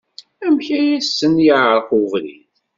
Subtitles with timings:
[0.45, 2.49] Amek ay asen-yeɛreq ubrid?